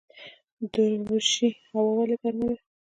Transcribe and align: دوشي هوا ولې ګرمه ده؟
دوشي 1.07 1.47
هوا 1.67 1.83
ولې 1.97 2.15
ګرمه 2.21 2.45
ده؟ 2.49 2.57